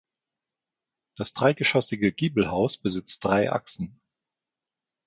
Das 1.15 1.35
dreigeschossige 1.35 2.11
Giebelhaus 2.11 2.75
besitzt 2.79 3.23
drei 3.23 3.51
Achsen. 3.51 4.01